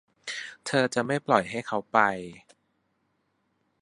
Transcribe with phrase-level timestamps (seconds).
[0.65, 1.99] เธอจะไม่ปล่อยให้เขาไป